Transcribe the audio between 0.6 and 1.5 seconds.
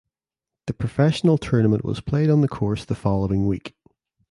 The professional